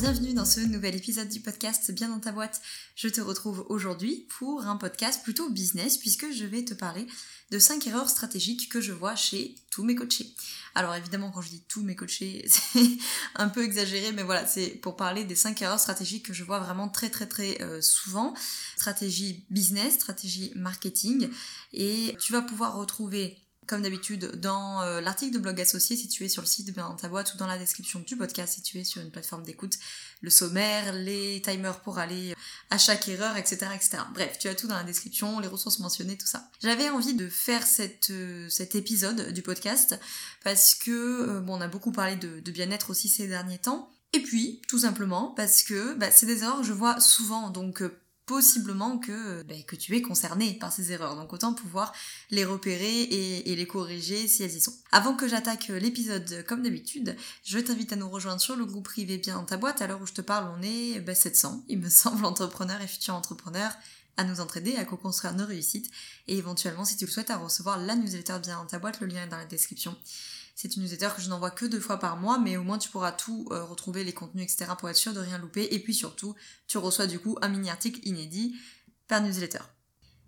[0.00, 2.62] Bienvenue dans ce nouvel épisode du podcast Bien dans ta boîte.
[2.94, 7.06] Je te retrouve aujourd'hui pour un podcast plutôt business puisque je vais te parler
[7.50, 10.34] de 5 erreurs stratégiques que je vois chez tous mes coachés.
[10.74, 12.96] Alors évidemment quand je dis tous mes coachés, c'est
[13.34, 16.60] un peu exagéré, mais voilà, c'est pour parler des 5 erreurs stratégiques que je vois
[16.60, 18.32] vraiment très très très euh, souvent.
[18.78, 21.28] Stratégie business, stratégie marketing,
[21.74, 23.36] et tu vas pouvoir retrouver
[23.70, 27.32] comme d'habitude, dans euh, l'article de blog associé situé sur le site dans ta boîte
[27.34, 29.74] ou dans la description du podcast situé sur une plateforme d'écoute,
[30.22, 32.34] le sommaire, les timers pour aller
[32.70, 33.98] à chaque erreur, etc., etc.
[34.12, 36.50] Bref, tu as tout dans la description, les ressources mentionnées, tout ça.
[36.60, 37.64] J'avais envie de faire
[38.10, 40.00] euh, cet épisode du podcast
[40.42, 43.88] parce que, euh, bon, on a beaucoup parlé de, de bien-être aussi ces derniers temps.
[44.12, 47.84] Et puis, tout simplement, parce que bah, c'est des erreurs que je vois souvent, donc
[48.30, 51.16] possiblement que, ben, que tu es concerné par ces erreurs.
[51.16, 51.92] Donc autant pouvoir
[52.30, 54.72] les repérer et, les corriger si elles y sont.
[54.92, 59.18] Avant que j'attaque l'épisode comme d'habitude, je t'invite à nous rejoindre sur le groupe privé
[59.18, 59.82] Bien dans ta boîte.
[59.82, 62.86] À l'heure où je te parle, on est ben, 700, il me semble, entrepreneurs et
[62.86, 63.72] futurs entrepreneurs
[64.16, 65.90] à nous entraider, à co-construire nos réussites
[66.28, 69.00] et éventuellement, si tu le souhaites, à recevoir la newsletter Bien dans ta boîte.
[69.00, 69.96] Le lien est dans la description.
[70.62, 72.90] C'est une newsletter que je n'envoie que deux fois par mois, mais au moins tu
[72.90, 74.72] pourras tout euh, retrouver, les contenus, etc.
[74.78, 75.66] pour être sûr de rien louper.
[75.70, 76.34] Et puis surtout,
[76.66, 78.54] tu reçois du coup un mini-article inédit
[79.08, 79.60] par newsletter.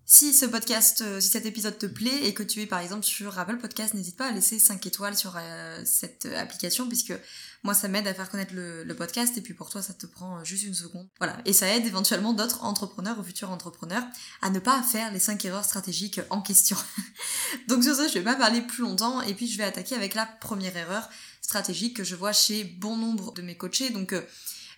[0.04, 3.04] Si ce podcast, euh, si cet épisode te plaît et que tu es par exemple
[3.04, 7.14] sur Apple Podcast, n'hésite pas à laisser 5 étoiles sur euh, cette application puisque
[7.62, 10.42] moi ça m'aide à faire connaître le, podcast et puis pour toi ça te prend
[10.44, 11.08] juste une seconde.
[11.18, 11.38] Voilà.
[11.44, 14.04] Et ça aide éventuellement d'autres entrepreneurs ou futurs entrepreneurs
[14.42, 16.76] à ne pas faire les 5 erreurs stratégiques en question.
[17.68, 20.14] Donc sur ça je vais pas parler plus longtemps et puis je vais attaquer avec
[20.14, 21.08] la première erreur
[21.40, 23.90] stratégique que je vois chez bon nombre de mes coachés.
[23.90, 24.22] Donc euh,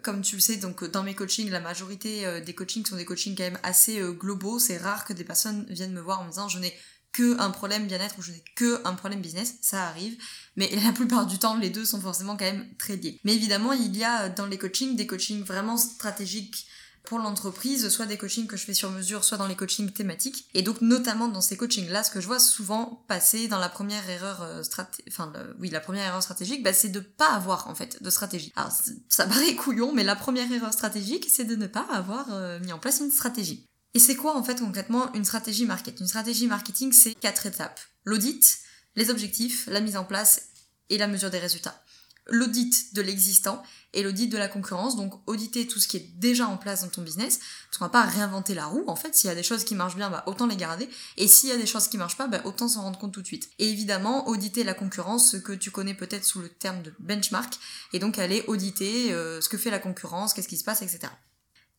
[0.03, 3.05] comme tu le sais, donc dans mes coachings, la majorité euh, des coachings sont des
[3.05, 4.59] coachings quand même assez euh, globaux.
[4.59, 6.75] C'est rare que des personnes viennent me voir en me disant je n'ai
[7.13, 9.57] que un problème bien-être ou je n'ai que un problème business.
[9.61, 10.17] Ça arrive.
[10.57, 13.21] Mais la plupart du temps, les deux sont forcément quand même très liés.
[13.25, 16.67] Mais évidemment, il y a dans les coachings des coachings vraiment stratégiques
[17.05, 20.49] pour l'entreprise, soit des coachings que je fais sur mesure, soit dans les coachings thématiques.
[20.55, 24.09] Et donc notamment dans ces coachings-là, ce que je vois souvent passer dans la première
[24.09, 27.75] erreur euh, stratégique, enfin oui, la première erreur stratégique, bah, c'est de pas avoir en
[27.75, 28.53] fait de stratégie.
[28.57, 28.73] Alors
[29.09, 32.73] ça paraît couillon, mais la première erreur stratégique, c'est de ne pas avoir euh, mis
[32.73, 33.67] en place une stratégie.
[33.93, 37.81] Et c'est quoi en fait concrètement une stratégie marketing Une stratégie marketing, c'est quatre étapes.
[38.05, 38.59] L'audit,
[38.97, 40.49] les objectifs, la mise en place
[40.89, 41.85] et la mesure des résultats
[42.27, 43.63] l'audit de l'existant
[43.93, 44.97] et l'audit de la concurrence.
[44.97, 47.91] Donc auditer tout ce qui est déjà en place dans ton business, parce qu'on va
[47.91, 48.85] pas réinventer la roue.
[48.87, 50.89] En fait, s'il y a des choses qui marchent bien, bah, autant les garder.
[51.17, 53.23] Et s'il y a des choses qui marchent pas, bah, autant s'en rendre compte tout
[53.23, 53.51] de suite.
[53.59, 57.55] Et évidemment, auditer la concurrence, ce que tu connais peut-être sous le terme de benchmark,
[57.93, 61.13] et donc aller auditer euh, ce que fait la concurrence, qu'est-ce qui se passe, etc.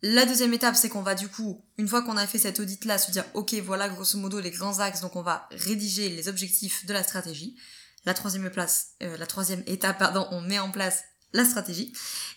[0.01, 2.97] La deuxième étape, c'est qu'on va du coup, une fois qu'on a fait cette audit-là,
[2.97, 6.85] se dire, ok, voilà grosso modo les grands axes, donc on va rédiger les objectifs
[6.85, 7.55] de la stratégie.
[8.05, 11.93] La troisième place, euh, la troisième étape, pardon, on met en place la stratégie.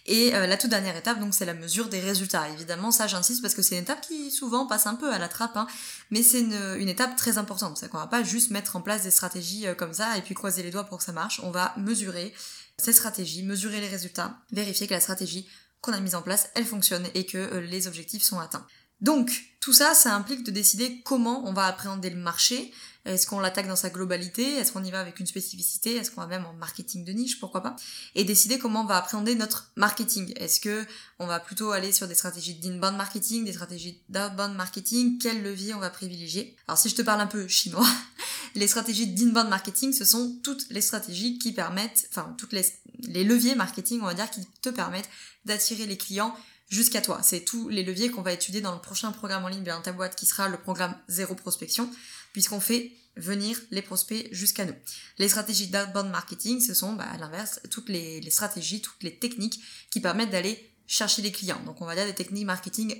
[0.06, 2.48] Et euh, la toute dernière étape, donc c'est la mesure des résultats.
[2.48, 5.28] Évidemment, ça j'insiste parce que c'est une étape qui souvent passe un peu à la
[5.28, 5.66] trappe, hein,
[6.10, 7.78] mais c'est une, étape très importante.
[7.78, 10.34] C'est qu'on va pas juste mettre en place des stratégies euh, comme ça et puis
[10.34, 11.40] croiser les doigts pour que ça marche.
[11.44, 12.34] On va mesurer
[12.78, 15.48] ces stratégies, mesurer les résultats, vérifier que la stratégie
[15.80, 18.66] qu'on a mise en place, elle fonctionne et que les objectifs sont atteints.
[19.00, 19.30] Donc,
[19.60, 22.72] tout ça, ça implique de décider comment on va appréhender le marché.
[23.08, 24.56] Est-ce qu'on l'attaque dans sa globalité?
[24.56, 25.96] Est-ce qu'on y va avec une spécificité?
[25.96, 27.40] Est-ce qu'on va même en marketing de niche?
[27.40, 27.74] Pourquoi pas?
[28.14, 30.32] Et décider comment on va appréhender notre marketing.
[30.36, 30.84] Est-ce que
[31.18, 35.18] on va plutôt aller sur des stratégies d'inbound marketing, des stratégies d'outbound marketing?
[35.18, 36.54] Quel levier on va privilégier?
[36.68, 37.88] Alors si je te parle un peu chinois,
[38.54, 42.64] les stratégies d'inbound marketing, ce sont toutes les stratégies qui permettent, enfin toutes les,
[43.04, 45.08] les leviers marketing, on va dire, qui te permettent
[45.46, 46.36] d'attirer les clients
[46.68, 47.20] jusqu'à toi.
[47.22, 49.92] C'est tous les leviers qu'on va étudier dans le prochain programme en ligne dans ta
[49.92, 51.90] boîte qui sera le programme zéro prospection,
[52.32, 54.74] puisqu'on fait venir les prospects jusqu'à nous.
[55.18, 59.60] Les stratégies d'outbound marketing, ce sont bah, à l'inverse toutes les, stratégies, toutes les techniques
[59.90, 61.60] qui permettent d'aller chercher les clients.
[61.64, 62.94] Donc on va dire des techniques marketing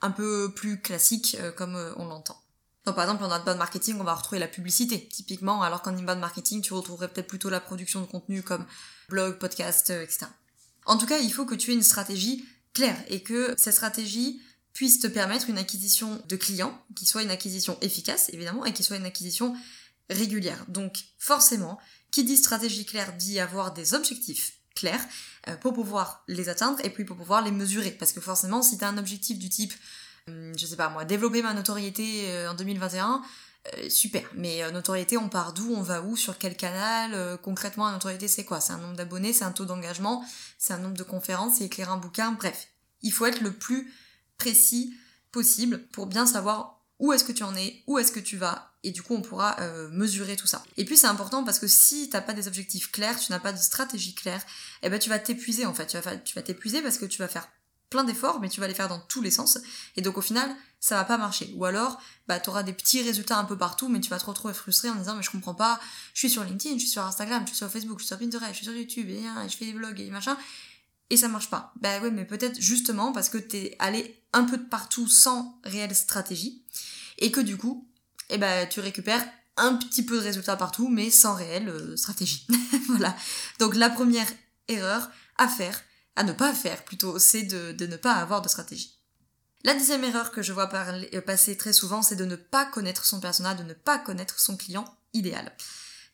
[0.00, 2.40] un peu plus classiques euh, comme euh, on l'entend.
[2.86, 6.18] Donc par exemple en outbound marketing, on va retrouver la publicité typiquement, alors qu'en inbound
[6.18, 8.64] marketing, tu retrouverais peut-être plutôt la production de contenu comme
[9.10, 10.26] blog, podcast, euh, etc.
[10.86, 14.40] En tout cas, il faut que tu aies une stratégie clair et que cette stratégie
[14.72, 18.82] puisse te permettre une acquisition de clients, qui soit une acquisition efficace évidemment et qui
[18.82, 19.54] soit une acquisition
[20.08, 20.64] régulière.
[20.68, 21.78] Donc forcément,
[22.10, 25.04] qui dit stratégie claire dit avoir des objectifs clairs
[25.48, 27.90] euh, pour pouvoir les atteindre et puis pour pouvoir les mesurer.
[27.90, 29.72] Parce que forcément, si tu as un objectif du type,
[30.28, 33.22] hum, je sais pas moi, développer ma notoriété euh, en 2021,
[33.68, 34.22] euh, super.
[34.34, 37.92] Mais euh, notoriété, on part d'où, on va où, sur quel canal euh, Concrètement, la
[37.92, 38.60] notoriété, c'est quoi?
[38.60, 40.24] C'est un nombre d'abonnés, c'est un taux d'engagement,
[40.58, 42.68] c'est un nombre de conférences, c'est écrire un bouquin, bref.
[43.02, 43.92] Il faut être le plus
[44.38, 44.94] précis
[45.30, 48.72] possible pour bien savoir où est-ce que tu en es, où est-ce que tu vas,
[48.82, 49.56] et du coup on pourra
[49.90, 50.62] mesurer tout ça.
[50.76, 53.52] Et puis c'est important parce que si t'as pas des objectifs clairs, tu n'as pas
[53.52, 54.42] de stratégie claire,
[54.82, 55.86] eh ben tu vas t'épuiser en fait.
[55.86, 57.48] Tu vas, tu vas t'épuiser parce que tu vas faire
[57.90, 59.58] plein d'efforts, mais tu vas les faire dans tous les sens.
[59.96, 61.52] Et donc au final, ça va pas marcher.
[61.56, 64.24] Ou alors, bah, tu auras des petits résultats un peu partout, mais tu vas te
[64.24, 65.78] retrouver frustré en disant, mais je comprends pas,
[66.14, 68.18] je suis sur LinkedIn, je suis sur Instagram, je suis sur Facebook, je suis sur
[68.18, 70.38] Pinterest, je suis sur YouTube, et, je fais des vlogs et machin,
[71.10, 71.74] et ça marche pas.
[71.80, 75.94] Bah ouais, mais peut-être justement parce que t'es allé un peu de partout sans réelle
[75.94, 76.64] stratégie,
[77.18, 77.86] et que du coup,
[78.30, 79.26] eh ben, tu récupères
[79.56, 82.46] un petit peu de résultats partout, mais sans réelle euh, stratégie.
[82.88, 83.14] voilà.
[83.58, 84.28] Donc la première
[84.68, 85.82] erreur à faire,
[86.16, 88.98] à ne pas faire plutôt, c'est de, ne pas avoir de stratégie.
[89.64, 93.04] La deuxième erreur que je vois euh, passer très souvent, c'est de ne pas connaître
[93.04, 95.52] son persona, de ne pas connaître son client idéal.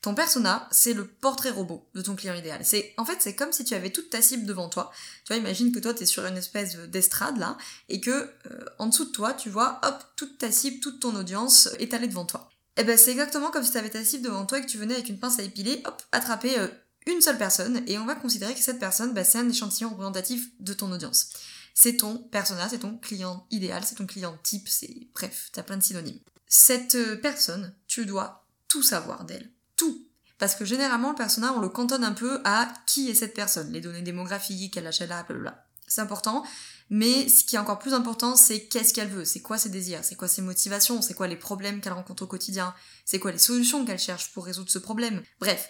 [0.01, 2.61] Ton persona, c'est le portrait robot de ton client idéal.
[2.63, 4.91] C'est, en fait, c'est comme si tu avais toute ta cible devant toi.
[5.25, 7.57] Tu vois, imagine que toi, tu es sur une espèce d'estrade, là,
[7.89, 11.15] et que, euh, en dessous de toi, tu vois, hop, toute ta cible, toute ton
[11.15, 12.49] audience étalée devant toi.
[12.77, 14.67] Et eh ben, c'est exactement comme si tu avais ta cible devant toi et que
[14.69, 16.67] tu venais avec une pince à épiler, hop, attraper euh,
[17.07, 20.49] une seule personne et on va considérer que cette personne, bah, c'est un échantillon représentatif
[20.59, 21.29] de ton audience.
[21.73, 25.77] C'est ton persona, c'est ton client idéal, c'est ton client type, c'est bref, t'as plein
[25.77, 26.19] de synonymes.
[26.47, 30.07] Cette euh, personne, tu dois tout savoir d'elle, tout.
[30.39, 33.71] Parce que généralement, le persona, on le cantonne un peu à qui est cette personne,
[33.71, 35.65] les données démographiques, quel âge elle a, blablabla.
[35.87, 36.43] C'est important,
[36.89, 40.03] mais ce qui est encore plus important, c'est qu'est-ce qu'elle veut, c'est quoi ses désirs,
[40.03, 42.73] c'est quoi ses motivations, c'est quoi les problèmes qu'elle rencontre au quotidien,
[43.05, 45.21] c'est quoi les solutions qu'elle cherche pour résoudre ce problème.
[45.39, 45.69] Bref,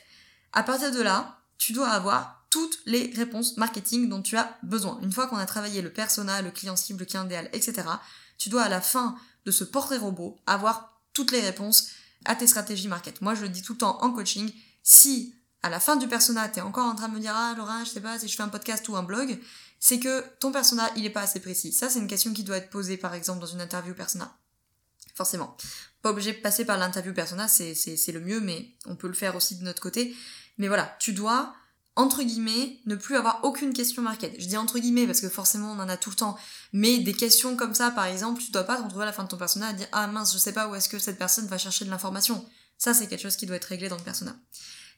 [0.54, 5.00] à partir de là, tu dois avoir toutes les réponses marketing dont tu as besoin.
[5.02, 7.84] Une fois qu'on a travaillé le persona, le client cible, le client idéal, etc.,
[8.38, 11.90] tu dois à la fin de ce portrait robot avoir toutes les réponses
[12.26, 13.22] à tes stratégies market.
[13.22, 14.52] Moi, je le dis tout le temps en coaching,
[14.84, 17.54] si à la fin du persona, tu es encore en train de me dire ah
[17.58, 19.40] Laura, je sais pas si je fais un podcast ou un blog,
[19.80, 21.74] c'est que ton persona, il est pas assez précis.
[21.74, 24.36] Ça, c'est une question qui doit être posée par exemple dans une interview persona.
[25.18, 25.58] Forcément.
[26.04, 29.36] Pas obligé de passer par l'interview persona, c'est le mieux, mais on peut le faire
[29.36, 30.16] aussi de notre côté.
[30.60, 31.56] Mais voilà, tu dois,
[31.96, 34.40] entre guillemets, ne plus avoir aucune question market.
[34.40, 36.38] Je dis entre guillemets parce que forcément on en a tout le temps.
[36.72, 39.24] Mais des questions comme ça, par exemple, tu dois pas te retrouver à la fin
[39.24, 41.48] de ton persona à dire Ah mince, je sais pas où est-ce que cette personne
[41.48, 42.48] va chercher de l'information.
[42.78, 44.36] Ça, c'est quelque chose qui doit être réglé dans le persona.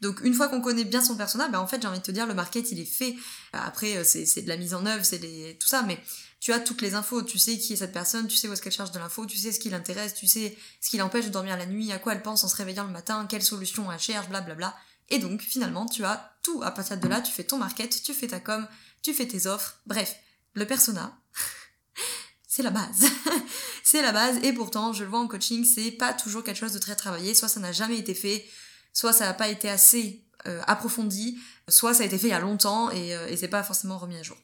[0.02, 2.12] Donc une fois qu'on connaît bien son persona, ben en fait j'ai envie de te
[2.12, 3.16] dire le market il est fait.
[3.54, 6.02] Après euh, c'est de la mise en œuvre, c'est tout ça, mais
[6.40, 8.62] tu as toutes les infos, tu sais qui est cette personne, tu sais où est-ce
[8.62, 11.30] qu'elle cherche de l'info, tu sais ce qui l'intéresse, tu sais ce qui l'empêche de
[11.32, 14.00] dormir la nuit, à quoi elle pense en se réveillant le matin, quelle solution elle
[14.00, 14.76] cherche, blablabla.
[15.10, 18.14] Et donc, finalement, tu as tout à partir de là, tu fais ton market, tu
[18.14, 18.68] fais ta com,
[19.02, 20.16] tu fais tes offres, bref,
[20.54, 21.20] le persona,
[22.48, 23.06] c'est la base.
[23.84, 26.74] c'est la base, et pourtant, je le vois en coaching, c'est pas toujours quelque chose
[26.74, 28.46] de très travaillé, soit ça n'a jamais été fait,
[28.94, 31.38] soit ça n'a pas été assez euh, approfondi,
[31.68, 33.98] soit ça a été fait il y a longtemps et, euh, et c'est pas forcément
[33.98, 34.38] remis à jour.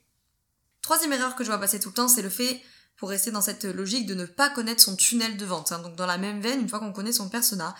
[0.86, 2.62] Troisième erreur que je vois passer tout le temps, c'est le fait,
[2.98, 5.72] pour rester dans cette logique, de ne pas connaître son tunnel de vente.
[5.72, 5.80] Hein.
[5.80, 7.74] Donc dans la même veine, une fois qu'on connaît son persona,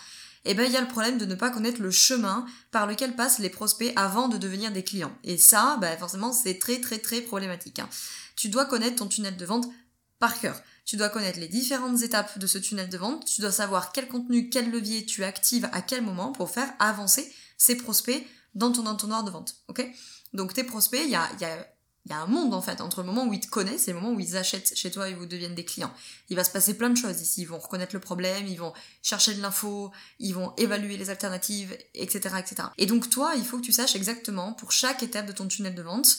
[0.44, 3.14] eh ben il y a le problème de ne pas connaître le chemin par lequel
[3.14, 5.16] passent les prospects avant de devenir des clients.
[5.22, 7.78] Et ça, ben forcément, c'est très très très problématique.
[7.78, 7.88] Hein.
[8.34, 9.68] Tu dois connaître ton tunnel de vente
[10.18, 10.60] par cœur.
[10.84, 13.24] Tu dois connaître les différentes étapes de ce tunnel de vente.
[13.24, 17.32] Tu dois savoir quel contenu, quel levier tu actives à quel moment pour faire avancer
[17.56, 19.54] ces prospects dans ton entonnoir de vente.
[19.68, 19.86] Ok?
[20.32, 21.68] Donc tes prospects, il y a, y a
[22.06, 23.92] il y a un monde en fait entre le moment où ils te connaissent et
[23.92, 25.92] le moment où ils achètent chez toi et vous deviennent des clients.
[26.30, 27.42] Il va se passer plein de choses ici.
[27.42, 28.72] Ils vont reconnaître le problème, ils vont
[29.02, 32.68] chercher de l'info, ils vont évaluer les alternatives, etc., etc.
[32.78, 35.74] Et donc toi, il faut que tu saches exactement pour chaque étape de ton tunnel
[35.74, 36.18] de vente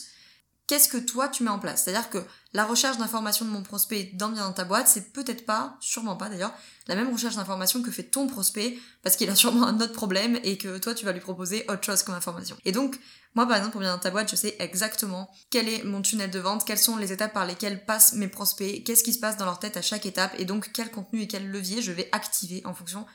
[0.68, 1.82] qu'est-ce que toi tu mets en place?
[1.82, 2.18] C'est-à-dire que
[2.52, 6.14] la recherche d'informations de mon prospect dans bien dans ta boîte, c'est peut-être pas, sûrement
[6.14, 6.52] pas d'ailleurs,
[6.86, 10.38] la même recherche d'informations que fait ton prospect parce qu'il a sûrement un autre problème
[10.44, 12.56] et que toi tu vas lui proposer autre chose comme information.
[12.64, 13.00] Et donc,
[13.34, 16.30] moi par exemple, pour bien dans ta boîte, je sais exactement quel est mon tunnel
[16.30, 19.38] de vente, quelles sont les étapes par lesquelles passent mes prospects, qu'est-ce qui se passe
[19.38, 22.08] dans leur tête à chaque étape et donc quel contenu et quel levier je vais
[22.12, 23.06] activer en fonction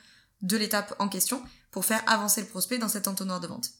[0.42, 3.70] de l'étape en question pour faire avancer le prospect dans cet entonnoir de vente.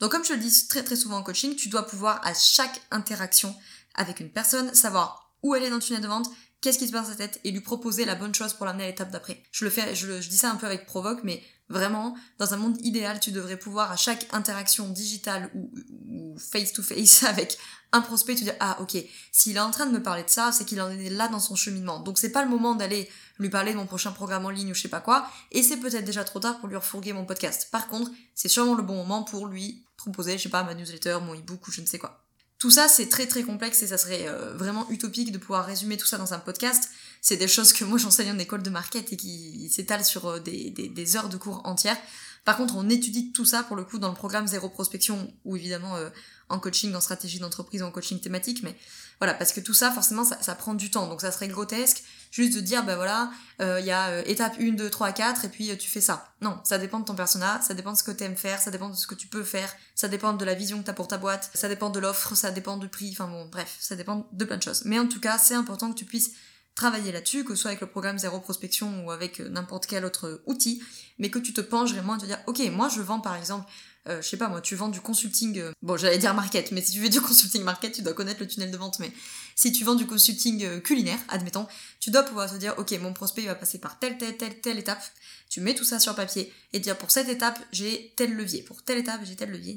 [0.00, 2.80] Donc comme je le dis très très souvent en coaching, tu dois pouvoir à chaque
[2.90, 3.54] interaction
[3.94, 6.92] avec une personne savoir où elle est dans le tunnel de vente, qu'est-ce qui se
[6.92, 9.42] passe dans sa tête et lui proposer la bonne chose pour l'amener à l'étape d'après.
[9.52, 12.56] Je le fais, je, je, dis ça un peu avec provoque, mais vraiment, dans un
[12.56, 17.58] monde idéal, tu devrais pouvoir à chaque interaction digitale ou, face to face avec
[17.92, 18.96] un prospect te dire ah ok,
[19.32, 21.40] s'il est en train de me parler de ça, c'est qu'il en est là dans
[21.40, 22.00] son cheminement.
[22.00, 24.74] Donc c'est pas le moment d'aller lui parler de mon prochain programme en ligne ou
[24.74, 27.68] je sais pas quoi, et c'est peut-être déjà trop tard pour lui refourguer mon podcast.
[27.70, 31.18] Par contre, c'est sûrement le bon moment pour lui proposer, je sais pas, ma newsletter,
[31.22, 32.24] mon ebook ou je ne sais quoi.
[32.58, 35.96] Tout ça, c'est très très complexe et ça serait euh, vraiment utopique de pouvoir résumer
[35.96, 36.90] tout ça dans un podcast.
[37.20, 40.40] c'est des choses que moi j'enseigne en école de market et qui s'étalent sur euh,
[40.40, 41.96] des, heures de cours entières.
[42.44, 45.56] Par contre, on étudie tout ça pour le coup dans le programme Zéro Prospection ou
[45.56, 46.10] évidemment euh,
[46.48, 48.76] en coaching, en stratégie d'entreprise, en coaching thématique, mais
[49.18, 51.08] voilà, parce que tout ça, forcément, ça, prend du temps.
[51.08, 54.56] Donc ça serait grotesque juste de dire, ben voilà, il euh, y a euh, étape
[54.60, 56.32] 1, 2, 3, 4, et puis euh, tu fais ça.
[56.40, 58.70] Non, ça dépend de ton persona, ça dépend de ce que tu aimes faire, ça
[58.70, 60.94] dépend de ce que tu peux faire, ça dépend de la vision que tu as
[60.94, 63.96] pour ta boîte, ça dépend de l'offre, ça dépend du prix, enfin bon, bref, ça
[63.96, 64.82] dépend de plein de choses.
[64.84, 66.32] Mais en tout cas, c'est important que tu puisses
[66.78, 70.42] travailler là-dessus, que ce soit avec le programme Zéro Prospection ou avec n'importe quel autre
[70.46, 70.80] outil,
[71.18, 73.68] mais que tu te penches vraiment à te dire, ok, moi je vends par exemple
[74.08, 76.80] euh, je sais pas moi, tu vends du consulting, euh, bon j'allais dire market, mais
[76.80, 79.12] si tu veux du consulting market, tu dois connaître le tunnel de vente, mais
[79.54, 81.66] si tu vends du consulting euh, culinaire, admettons,
[82.00, 84.60] tu dois pouvoir te dire, ok, mon prospect il va passer par telle, telle, telle,
[84.60, 85.02] telle étape,
[85.50, 88.82] tu mets tout ça sur papier, et dire pour cette étape, j'ai tel levier, pour
[88.82, 89.76] telle étape, j'ai tel levier,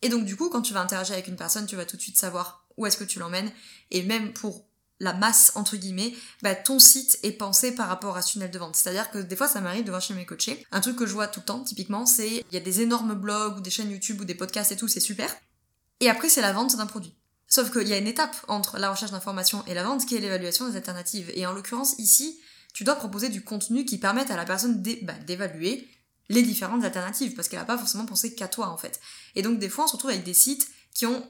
[0.00, 2.02] et donc du coup, quand tu vas interagir avec une personne, tu vas tout de
[2.02, 3.50] suite savoir où est-ce que tu l'emmènes,
[3.90, 4.67] et même pour
[5.00, 8.58] la masse entre guillemets, bah, ton site est pensé par rapport à ce tunnel de
[8.58, 8.76] vente.
[8.76, 11.12] C'est-à-dire que des fois ça m'arrive de voir chez mes coachés, un truc que je
[11.12, 13.90] vois tout le temps typiquement, c'est il y a des énormes blogs ou des chaînes
[13.90, 15.34] YouTube ou des podcasts et tout, c'est super.
[16.00, 17.14] Et après c'est la vente d'un produit.
[17.46, 20.20] Sauf qu'il y a une étape entre la recherche d'informations et la vente qui est
[20.20, 21.32] l'évaluation des alternatives.
[21.34, 22.38] Et en l'occurrence ici,
[22.74, 25.88] tu dois proposer du contenu qui permette à la personne bah, d'évaluer
[26.28, 29.00] les différentes alternatives parce qu'elle n'a pas forcément pensé qu'à toi en fait.
[29.34, 31.26] Et donc des fois on se retrouve avec des sites qui ont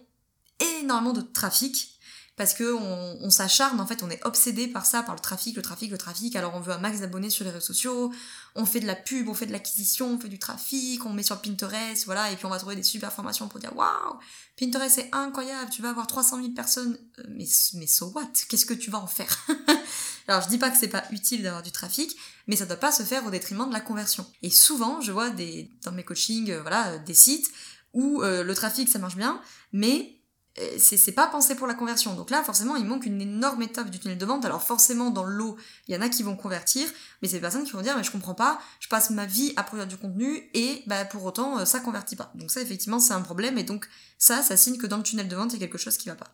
[0.80, 1.98] énormément de trafic
[2.38, 5.62] parce que on, s'acharne, en fait, on est obsédé par ça, par le trafic, le
[5.62, 6.37] trafic, le trafic.
[6.37, 8.12] Alors on veut un max d'abonnés sur les réseaux sociaux,
[8.54, 11.25] on fait de la pub, on fait de l'acquisition, on fait du trafic, on met
[11.25, 14.18] sur Pinterest, voilà, et puis on va trouver des super formations pour dire waouh,
[14.57, 18.30] Pinterest c'est incroyable, tu vas avoir 300 000 personnes, euh, mais mais so what?
[18.49, 19.47] Qu'est-ce que tu vas en faire?
[20.28, 22.16] Alors je dis pas que c'est pas utile d'avoir du trafic,
[22.47, 24.25] mais ça doit pas se faire au détriment de la conversion.
[24.42, 27.50] Et souvent, je vois des dans mes coachings, euh, voilà, euh, des sites
[27.95, 29.40] où le trafic ça marche bien,
[29.73, 30.17] mais
[30.78, 32.14] c'est pas pensé pour la conversion.
[32.14, 34.44] Donc là, forcément, il manque une énorme étape du tunnel de vente.
[34.44, 36.88] Alors forcément, dans l'eau, il y en a qui vont convertir,
[37.22, 39.52] mais c'est des personnes qui vont dire, mais je comprends pas, je passe ma vie
[39.56, 42.32] à produire du contenu et bah, pour autant, euh, ça convertit pas.
[42.34, 43.88] Donc ça, effectivement, c'est un problème et donc
[44.18, 46.08] ça, ça signe que dans le tunnel de vente, il y a quelque chose qui
[46.08, 46.28] va pas.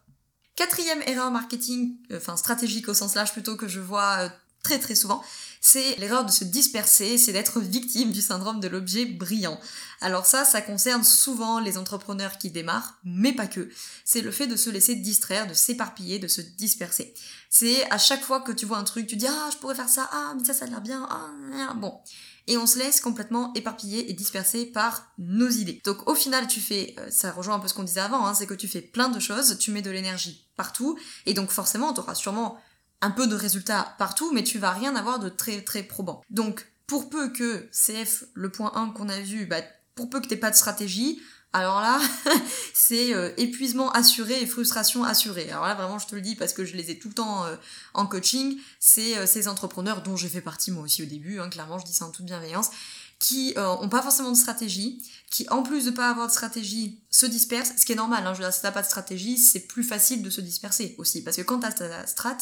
[0.57, 4.31] Quatrième erreur marketing, euh, enfin stratégique au sens large plutôt que je vois
[4.65, 5.23] très très souvent,
[5.61, 9.59] c'est l'erreur de se disperser, c'est d'être victime du syndrome de l'objet brillant.
[10.01, 13.71] Alors ça, ça concerne souvent les entrepreneurs qui démarrent, mais pas que.
[14.05, 17.15] C'est le fait de se laisser distraire, de s'éparpiller, de se disperser.
[17.49, 19.89] C'est à chaque fois que tu vois un truc, tu dis ah je pourrais faire
[19.89, 21.99] ça, ah mais ça ça a l'air bien, ah bon.
[22.47, 25.81] Et on se laisse complètement éparpiller et disperser par nos idées.
[25.85, 28.35] Donc au final, tu fais, euh, ça rejoint un peu ce qu'on disait avant, hein,
[28.35, 31.95] c'est que tu fais plein de choses, tu mets de l'énergie partout, et donc forcément,
[31.95, 32.59] tu auras sûrement
[33.01, 36.23] un peu de résultats partout, mais tu vas rien avoir de très très probant.
[36.31, 39.63] Donc, pour peu que CF, le point 1 qu'on a vu, bah,
[39.95, 41.21] pour peu que t'aies pas de stratégie,
[41.55, 42.01] alors là,
[42.75, 45.49] c'est euh, épuisement assuré et frustration assurée.
[45.51, 47.45] Alors là, vraiment, je te le dis parce que je les ai tout le temps
[47.45, 47.55] euh,
[47.95, 48.59] en coaching.
[48.81, 51.85] C'est euh, ces entrepreneurs dont j'ai fait partie moi aussi au début, hein, clairement, je
[51.85, 52.71] dis ça en toute bienveillance,
[53.19, 57.01] qui euh, ont pas forcément de stratégie, qui en plus de pas avoir de stratégie
[57.11, 59.39] se dispersent, ce qui est normal, hein, je veux dire, si t'as pas de stratégie,
[59.39, 62.39] c'est plus facile de se disperser aussi, parce que quand t'as ta strat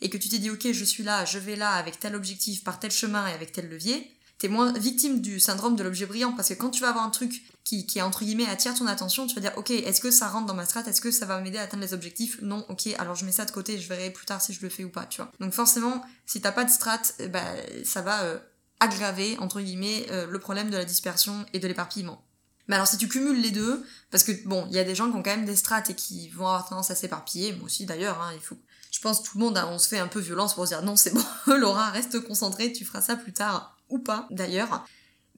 [0.00, 2.64] et que tu t'es dit ok je suis là, je vais là avec tel objectif,
[2.64, 6.32] par tel chemin et avec tel levier, t'es moins victime du syndrome de l'objet brillant,
[6.32, 9.26] parce que quand tu vas avoir un truc qui, qui entre guillemets attire ton attention,
[9.26, 11.40] tu vas dire ok est-ce que ça rentre dans ma strat, est-ce que ça va
[11.40, 12.40] m'aider à atteindre les objectifs?
[12.42, 14.68] Non, ok alors je mets ça de côté, je verrai plus tard si je le
[14.68, 15.30] fais ou pas, tu vois.
[15.40, 17.00] Donc forcément si t'as pas de strat,
[17.30, 17.42] bah
[17.84, 18.38] ça va euh,
[18.80, 22.24] aggraver, entre guillemets, euh, le problème de la dispersion et de l'éparpillement.
[22.68, 25.10] Mais alors si tu cumules les deux, parce que bon, il y a des gens
[25.10, 27.84] qui ont quand même des strates et qui vont avoir tendance à s'éparpiller, moi aussi
[27.84, 28.56] d'ailleurs, hein, il faut...
[28.90, 30.96] Je pense tout le monde, on se fait un peu violence pour se dire non
[30.96, 31.24] c'est bon,
[31.56, 34.86] Laura, reste concentrée, tu feras ça plus tard, ou pas d'ailleurs.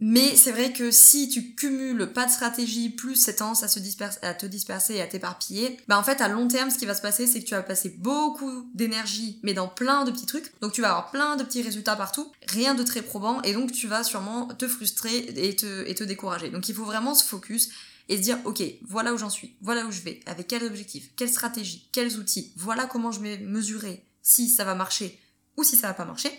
[0.00, 3.78] Mais c'est vrai que si tu cumules pas de stratégie plus cette tendance à, se
[3.78, 6.84] disperser, à te disperser et à t'éparpiller, bah en fait à long terme ce qui
[6.84, 10.26] va se passer c'est que tu vas passer beaucoup d'énergie mais dans plein de petits
[10.26, 10.52] trucs.
[10.60, 13.40] Donc tu vas avoir plein de petits résultats partout, rien de très probant.
[13.42, 16.50] Et donc tu vas sûrement te frustrer et te, et te décourager.
[16.50, 17.70] Donc il faut vraiment se focus
[18.08, 21.10] et se dire ok voilà où j'en suis, voilà où je vais, avec quels objectifs,
[21.16, 25.18] quelle stratégie, quels outils, voilà comment je vais mesurer si ça va marcher
[25.56, 26.30] ou si ça va pas marcher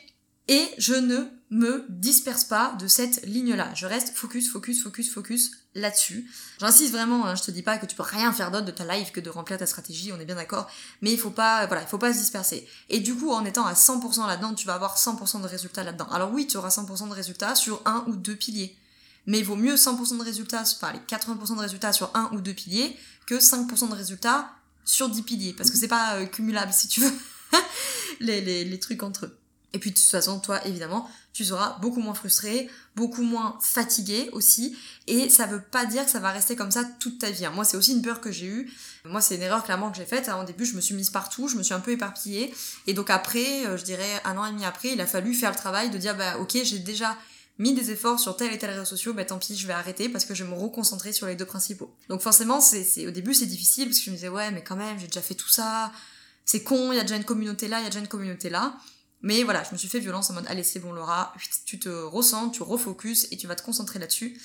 [0.47, 3.73] et je ne me disperse pas de cette ligne-là.
[3.73, 6.29] Je reste focus, focus, focus, focus là-dessus.
[6.59, 8.83] J'insiste vraiment, hein, je te dis pas que tu peux rien faire d'autre de ta
[8.85, 10.69] life que de remplir ta stratégie, on est bien d'accord,
[11.01, 12.67] mais il faut pas, voilà, il faut pas se disperser.
[12.89, 16.07] Et du coup, en étant à 100% là-dedans, tu vas avoir 100% de résultats là-dedans.
[16.11, 18.75] Alors oui, tu auras 100% de résultats sur un ou deux piliers.
[19.25, 22.41] Mais il vaut mieux 100% de résultats, enfin les 80% de résultats sur un ou
[22.41, 24.49] deux piliers que 5% de résultats
[24.85, 25.53] sur 10 piliers.
[25.53, 27.11] Parce que c'est pas euh, cumulable, si tu veux,
[28.21, 29.37] les, trucs entre eux.
[29.77, 34.27] Et puis de toute façon, toi, évidemment, tu seras beaucoup moins frustré, beaucoup moins fatigué
[34.31, 34.75] aussi.
[35.05, 37.45] Et ça veut pas dire que ça va rester comme ça toute ta vie.
[37.45, 37.51] Hein.
[37.53, 38.71] Moi, c'est aussi une peur que j'ai eue.
[39.05, 40.31] Moi, c'est une erreur clairement que j'ai faite.
[40.35, 42.51] Au début, je me suis mise partout, je me suis un peu éparpillée.
[42.87, 45.51] Et donc après, euh, je dirais un an et demi après, il a fallu faire
[45.51, 47.15] le travail de dire, bah ok, j'ai déjà
[47.59, 50.09] mis des efforts sur tel et tel réseau social, bah tant pis, je vais arrêter
[50.09, 51.93] parce que je vais me reconcentrer sur les deux principaux.
[52.09, 54.75] Donc forcément, c'est, au début, c'est difficile parce que je me disais, ouais, mais quand
[54.75, 55.91] même, j'ai déjà fait tout ça,
[56.45, 58.49] c'est con, il y a déjà une communauté là, il y a déjà une communauté
[58.49, 58.75] là.
[59.21, 61.33] Mais voilà, je me suis fait violence en mode, allez, c'est bon, Laura,
[61.65, 64.39] tu te ressens, tu refocuses et tu vas te concentrer là-dessus.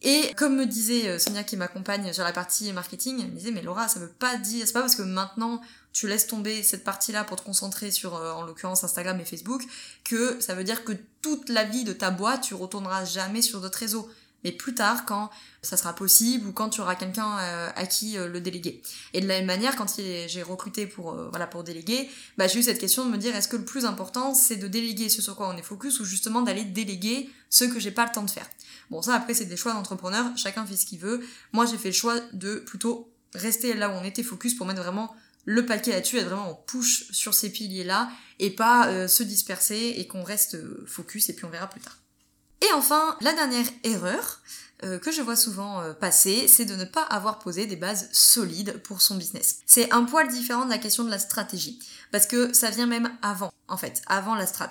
[0.00, 3.50] Et comme me disait euh, Sonia qui m'accompagne sur la partie marketing, elle me disait
[3.50, 5.60] mais Laura, ça veut pas dire, c'est pas parce que maintenant
[5.92, 9.64] tu laisses tomber cette partie-là pour te concentrer sur, euh, en l'occurrence, Instagram et Facebook,
[10.04, 13.60] que ça veut dire que toute la vie de ta boîte, tu retourneras jamais sur
[13.60, 14.08] d'autres réseaux
[14.44, 15.30] mais plus tard quand
[15.62, 18.82] ça sera possible ou quand tu auras quelqu'un euh, à qui euh, le déléguer.
[19.12, 22.60] Et de la même manière, quand j'ai recruté pour euh, voilà pour déléguer, bah, j'ai
[22.60, 25.22] eu cette question de me dire est-ce que le plus important c'est de déléguer ce
[25.22, 28.24] sur quoi on est focus ou justement d'aller déléguer ce que j'ai pas le temps
[28.24, 28.48] de faire?
[28.90, 31.24] Bon ça après c'est des choix d'entrepreneur, chacun fait ce qu'il veut.
[31.52, 34.82] Moi j'ai fait le choix de plutôt rester là où on était focus pour mettre
[34.82, 35.14] vraiment
[35.44, 39.94] le paquet là-dessus, être vraiment en push sur ces piliers là et pas se disperser
[39.96, 41.98] et qu'on reste focus et puis on verra plus tard.
[42.60, 44.40] Et enfin, la dernière erreur
[44.84, 48.08] euh, que je vois souvent euh, passer, c'est de ne pas avoir posé des bases
[48.12, 49.58] solides pour son business.
[49.66, 51.80] C'est un poil différent de la question de la stratégie,
[52.12, 54.70] parce que ça vient même avant, en fait, avant la strat.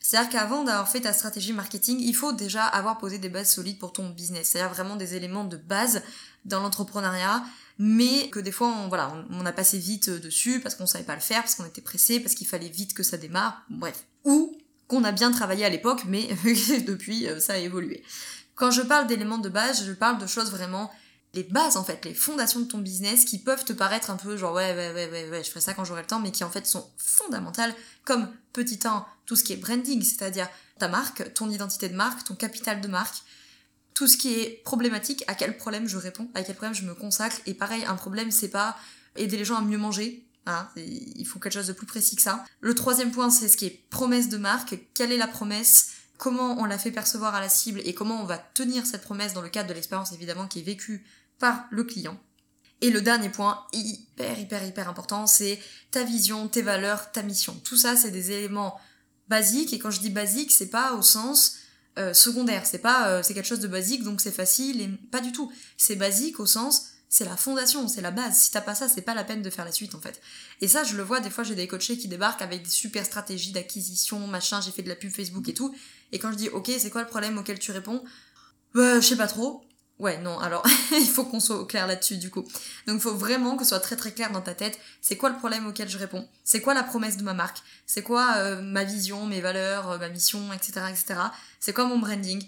[0.00, 3.78] C'est-à-dire qu'avant d'avoir fait ta stratégie marketing, il faut déjà avoir posé des bases solides
[3.78, 6.02] pour ton business, c'est-à-dire vraiment des éléments de base
[6.44, 7.44] dans l'entrepreneuriat,
[7.78, 11.14] mais que des fois on voilà on, a passé vite dessus parce qu'on savait pas
[11.14, 14.04] le faire, parce qu'on était pressé, parce qu'il fallait vite que ça démarre, bref.
[14.24, 14.56] Ou
[14.90, 16.28] qu'on a bien travaillé à l'époque, mais
[16.86, 18.02] depuis, euh, ça a évolué.
[18.56, 20.90] Quand je parle d'éléments de base, je parle de choses vraiment
[21.32, 24.36] les bases en fait, les fondations de ton business qui peuvent te paraître un peu
[24.36, 26.42] genre ouais ouais ouais ouais, ouais je ferai ça quand j'aurai le temps, mais qui
[26.42, 27.72] en fait sont fondamentales
[28.04, 30.48] comme petit 1, tout ce qui est branding, c'est-à-dire
[30.80, 33.22] ta marque, ton identité de marque, ton capital de marque,
[33.94, 36.94] tout ce qui est problématique, à quel problème je réponds, à quel problème je me
[36.94, 38.76] consacre, et pareil, un problème c'est pas
[39.14, 42.22] aider les gens à mieux manger, Hein, il faut quelque chose de plus précis que
[42.22, 42.44] ça.
[42.60, 44.78] Le troisième point, c'est ce qui est promesse de marque.
[44.94, 45.90] Quelle est la promesse?
[46.16, 47.80] Comment on la fait percevoir à la cible?
[47.84, 50.62] Et comment on va tenir cette promesse dans le cadre de l'expérience évidemment qui est
[50.62, 51.04] vécue
[51.38, 52.18] par le client?
[52.80, 55.58] Et le dernier point, hyper hyper hyper important, c'est
[55.90, 57.54] ta vision, tes valeurs, ta mission.
[57.62, 58.80] Tout ça, c'est des éléments
[59.28, 59.72] basiques.
[59.74, 61.56] Et quand je dis basique, c'est pas au sens
[61.98, 62.66] euh, secondaire.
[62.66, 65.52] C'est pas euh, c'est quelque chose de basique donc c'est facile et pas du tout.
[65.76, 68.38] C'est basique au sens c'est la fondation, c'est la base.
[68.38, 70.22] Si t'as pas ça, c'est pas la peine de faire la suite en fait.
[70.60, 73.04] Et ça, je le vois, des fois j'ai des coachés qui débarquent avec des super
[73.04, 75.74] stratégies d'acquisition, machin, j'ai fait de la pub Facebook et tout.
[76.12, 78.04] Et quand je dis ok, c'est quoi le problème auquel tu réponds?
[78.74, 79.64] Bah, je sais pas trop.
[79.98, 82.42] Ouais, non, alors il faut qu'on soit clair là-dessus du coup.
[82.86, 84.78] Donc il faut vraiment que ce soit très très clair dans ta tête.
[85.02, 86.26] C'est quoi le problème auquel je réponds?
[86.44, 87.58] C'est quoi la promesse de ma marque?
[87.86, 90.86] C'est quoi euh, ma vision, mes valeurs, euh, ma mission, etc.
[90.88, 91.20] etc.
[91.58, 92.42] C'est quoi mon branding?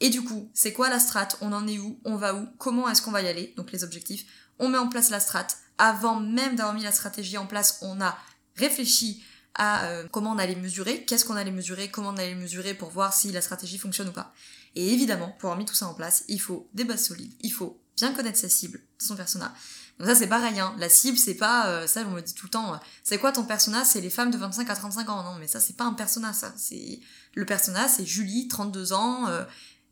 [0.00, 1.28] Et du coup, c'est quoi la strat?
[1.40, 1.98] On en est où?
[2.04, 2.46] On va où?
[2.58, 3.52] Comment est-ce qu'on va y aller?
[3.56, 4.24] Donc les objectifs.
[4.58, 5.46] On met en place la strat.
[5.76, 8.16] Avant même d'avoir mis la stratégie en place, on a
[8.56, 9.22] réfléchi
[9.58, 12.90] à euh, comment on allait mesurer, qu'est-ce qu'on allait mesurer, comment on allait mesurer pour
[12.90, 14.32] voir si la stratégie fonctionne ou pas.
[14.76, 17.52] Et évidemment, pour avoir mis tout ça en place, il faut des bases solides, il
[17.52, 19.52] faut bien connaître sa cible, son persona.
[19.98, 20.76] Donc ça c'est pareil, hein.
[20.78, 23.32] la cible c'est pas, euh, ça on me dit tout le temps, euh, c'est quoi
[23.32, 23.84] ton persona?
[23.84, 26.32] C'est les femmes de 25 à 35 ans, non mais ça c'est pas un persona
[26.32, 27.00] ça, c'est
[27.34, 29.26] le persona c'est Julie, 32 ans,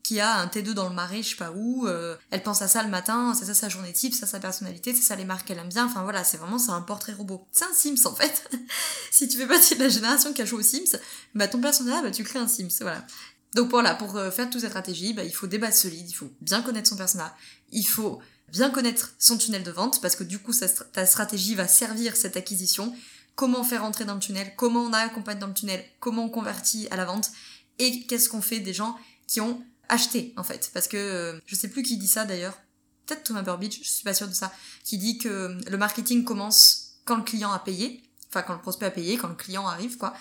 [0.07, 2.69] qui a un T2 dans le marais, je sais pas où, euh, elle pense à
[2.69, 5.25] ça le matin, c'est ça sa journée type, c'est ça sa personnalité, c'est ça les
[5.25, 7.45] marques qu'elle aime bien, enfin voilà, c'est vraiment c'est un portrait robot.
[7.51, 8.49] C'est un Sims en fait.
[9.11, 10.97] si tu fais partie de la génération qui a joué aux Sims,
[11.35, 13.05] bah ton personnage, bah tu crées un Sims, voilà.
[13.53, 16.13] Donc voilà, pour euh, faire toute cette stratégie, bah, il faut des bases solides, il
[16.13, 17.31] faut bien connaître son personnage,
[17.73, 18.21] il faut
[18.53, 20.53] bien connaître son tunnel de vente, parce que du coup
[20.93, 22.95] ta stratégie va servir cette acquisition,
[23.35, 26.87] comment faire entrer dans le tunnel, comment on accompagne dans le tunnel, comment on convertit
[26.91, 27.29] à la vente,
[27.77, 28.95] et qu'est-ce qu'on fait des gens
[29.27, 30.71] qui ont acheter en fait.
[30.73, 32.57] Parce que euh, je sais plus qui dit ça d'ailleurs.
[33.05, 34.51] Peut-être Thomas Burbidge je suis pas sûre de ça
[34.83, 38.03] qui dit que le marketing commence quand le client a payé.
[38.29, 40.13] Enfin quand le prospect a payé quand le client arrive quoi.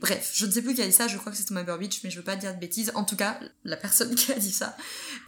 [0.00, 2.00] Bref je ne sais plus qui a dit ça je crois que c'est Thomas Burbidge
[2.02, 2.92] mais je veux pas dire de bêtises.
[2.94, 4.76] En tout cas la personne qui a dit ça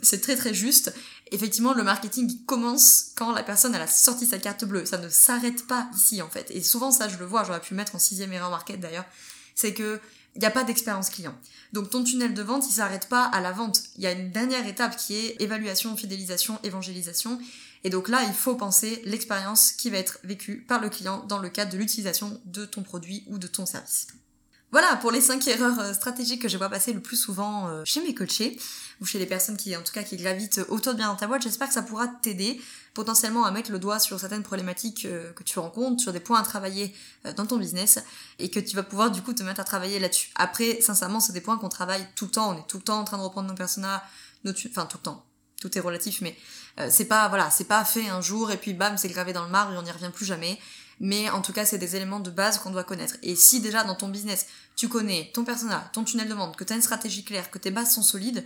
[0.02, 0.94] c'est très très juste.
[1.32, 4.86] Effectivement le marketing commence quand la personne a sorti sa carte bleue.
[4.86, 6.50] Ça ne s'arrête pas ici en fait.
[6.50, 9.06] Et souvent ça je le vois j'aurais pu mettre en sixième erreur market d'ailleurs.
[9.54, 10.00] C'est que
[10.36, 11.34] il n'y a pas d'expérience client.
[11.72, 13.82] Donc ton tunnel de vente, il s'arrête pas à la vente.
[13.96, 17.38] Il y a une dernière étape qui est évaluation, fidélisation, évangélisation.
[17.84, 21.38] Et donc là, il faut penser l'expérience qui va être vécue par le client dans
[21.38, 24.08] le cadre de l'utilisation de ton produit ou de ton service.
[24.72, 27.84] Voilà pour les 5 erreurs euh, stratégiques que je vois passer le plus souvent euh,
[27.84, 28.58] chez mes coachés
[29.00, 31.28] ou chez les personnes qui en tout cas qui gravitent autour de bien dans ta
[31.28, 31.42] boîte.
[31.42, 32.60] J'espère que ça pourra t'aider
[32.92, 36.40] potentiellement à mettre le doigt sur certaines problématiques euh, que tu rencontres, sur des points
[36.40, 36.92] à travailler
[37.36, 38.00] dans ton business
[38.38, 40.30] et que tu vas pouvoir du coup te mettre à travailler là-dessus.
[40.34, 42.52] Après, sincèrement, c'est des points qu'on travaille tout le temps.
[42.52, 44.02] On est tout le temps en train de reprendre nos personas,
[44.44, 45.24] nos enfin tout le temps.
[45.60, 46.36] Tout est relatif, mais
[46.90, 49.50] c'est pas voilà, c'est pas fait un jour et puis bam, c'est gravé dans le
[49.50, 50.58] marbre et on n'y revient plus jamais
[51.00, 53.16] mais en tout cas c'est des éléments de base qu'on doit connaître.
[53.22, 56.64] Et si déjà dans ton business tu connais ton persona, ton tunnel de vente, que
[56.64, 58.44] tu as une stratégie claire, que tes bases sont solides,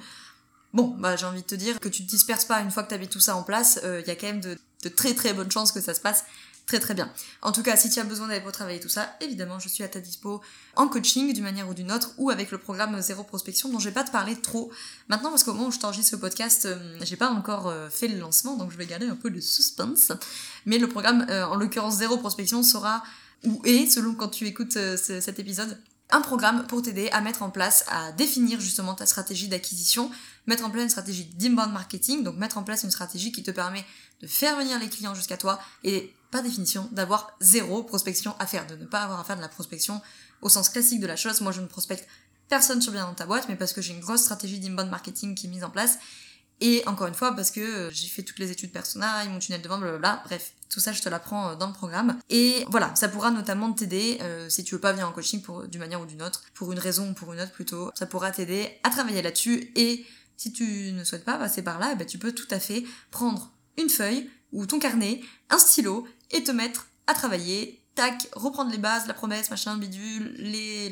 [0.73, 2.89] bon bah j'ai envie de te dire que tu te disperses pas une fois que
[2.89, 4.89] tu as mis tout ça en place, il euh, y a quand même de, de
[4.89, 6.25] très très bonnes chances que ça se passe
[6.66, 7.11] très très bien.
[7.42, 9.83] En tout cas, si tu as besoin d'aller pour travailler tout ça, évidemment, je suis
[9.85, 10.40] à ta dispo
[10.77, 13.88] en coaching d'une manière ou d'une autre ou avec le programme Zéro Prospection dont je
[13.88, 14.70] vais pas te parler trop
[15.09, 18.09] maintenant parce qu'au moment où je t'enregistre ce podcast, euh, j'ai pas encore euh, fait
[18.09, 20.12] le lancement donc je vais garder un peu de suspense.
[20.66, 23.03] Mais le programme, euh, en l'occurrence Zéro Prospection, sera
[23.44, 25.79] ou est, selon quand tu écoutes cet épisode,
[26.11, 30.11] un programme pour t'aider à mettre en place, à définir justement ta stratégie d'acquisition,
[30.46, 33.51] mettre en place une stratégie d'inbound marketing, donc mettre en place une stratégie qui te
[33.51, 33.85] permet
[34.20, 38.66] de faire venir les clients jusqu'à toi et par définition d'avoir zéro prospection à faire,
[38.66, 40.01] de ne pas avoir à faire de la prospection
[40.43, 41.40] au sens classique de la chose.
[41.40, 42.07] Moi je ne prospecte
[42.49, 45.35] personne sur bien dans ta boîte, mais parce que j'ai une grosse stratégie d'inbound marketing
[45.35, 45.99] qui est mise en place.
[46.61, 49.62] Et encore une fois, parce que euh, j'ai fait toutes les études personnelles, mon tunnel
[49.62, 50.23] de vente, blablabla.
[50.27, 52.19] Bref, tout ça, je te l'apprends euh, dans le programme.
[52.29, 55.66] Et voilà, ça pourra notamment t'aider, euh, si tu veux pas venir en coaching pour,
[55.66, 58.31] d'une manière ou d'une autre, pour une raison ou pour une autre plutôt, ça pourra
[58.31, 59.73] t'aider à travailler là-dessus.
[59.75, 60.05] Et
[60.37, 62.85] si tu ne souhaites pas passer par là, eh ben, tu peux tout à fait
[63.11, 68.71] prendre une feuille ou ton carnet, un stylo, et te mettre à travailler, tac, reprendre
[68.71, 70.35] les bases, la promesse, machin, bidule,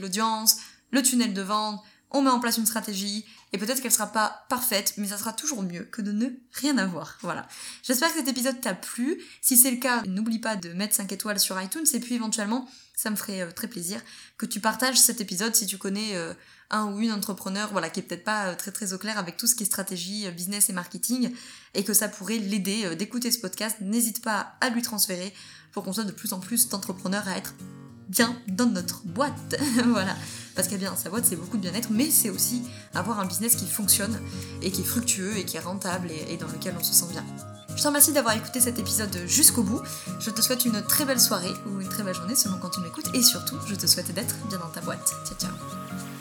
[0.00, 0.56] l'audience,
[0.90, 4.46] le tunnel de vente, on met en place une stratégie, et peut-être qu'elle sera pas
[4.48, 7.18] parfaite, mais ça sera toujours mieux que de ne rien avoir.
[7.20, 7.46] Voilà.
[7.82, 9.22] J'espère que cet épisode t'a plu.
[9.40, 12.68] Si c'est le cas, n'oublie pas de mettre 5 étoiles sur iTunes, et puis éventuellement,
[12.94, 14.00] ça me ferait euh, très plaisir
[14.38, 16.34] que tu partages cet épisode si tu connais euh,
[16.70, 19.36] un ou une entrepreneur, voilà, qui est peut-être pas euh, très très au clair avec
[19.36, 21.32] tout ce qui est stratégie, business et marketing,
[21.74, 23.76] et que ça pourrait l'aider d'écouter ce podcast.
[23.80, 25.32] N'hésite pas à lui transférer
[25.72, 27.54] pour qu'on soit de plus en plus d'entrepreneurs à être
[28.08, 29.56] bien dans notre boîte.
[29.86, 30.16] voilà.
[30.54, 32.62] Parce qu'être bien sa boîte, c'est beaucoup de bien-être, mais c'est aussi
[32.94, 34.18] avoir un business qui fonctionne
[34.62, 37.24] et qui est fructueux et qui est rentable et, dans lequel on se sent bien.
[37.76, 39.80] Je te remercie d'avoir écouté cet épisode jusqu'au bout.
[40.18, 42.80] Je te souhaite une très belle soirée ou une très belle journée selon quand tu
[42.80, 43.08] m'écoutes.
[43.14, 45.06] Et surtout, je te souhaite d'être bien dans ta boîte.
[45.24, 46.17] Ciao ciao